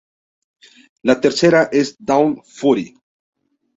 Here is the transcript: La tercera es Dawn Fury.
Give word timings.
La 1.03 1.19
tercera 1.21 1.69
es 1.71 1.95
Dawn 1.99 2.41
Fury. 2.43 2.97